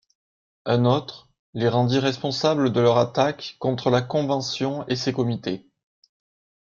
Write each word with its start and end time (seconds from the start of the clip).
Un 0.65 0.85
autre, 0.85 1.29
les 1.53 1.67
rendit 1.69 1.99
responsables 1.99 2.71
de 2.73 2.81
leurs 2.81 2.97
attaques 2.97 3.55
contre 3.59 3.91
la 3.91 4.01
Convention 4.01 4.83
et 4.87 4.95
ses 4.95 5.13
comités. 5.13 5.69